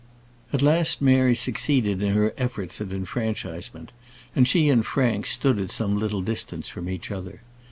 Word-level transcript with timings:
At 0.51 0.63
last 0.63 0.99
Mary 0.99 1.35
succeeded 1.35 2.01
in 2.01 2.15
her 2.15 2.33
efforts 2.35 2.81
at 2.81 2.91
enfranchisement, 2.91 3.91
and 4.35 4.47
she 4.47 4.67
and 4.67 4.83
Frank 4.83 5.27
stood 5.27 5.59
at 5.59 5.69
some 5.69 5.95
little 5.99 6.23
distance 6.23 6.67
from 6.67 6.89
each 6.89 7.11
other. 7.11 7.43